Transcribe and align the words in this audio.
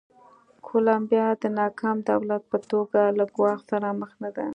کولمبیا 0.67 1.27
د 1.41 1.43
ناکام 1.59 1.97
دولت 2.09 2.41
په 2.51 2.57
توګه 2.71 3.01
له 3.17 3.25
ګواښ 3.35 3.59
سره 3.71 3.87
مخ 3.99 4.11
نه 4.23 4.29
ده. 4.37 4.45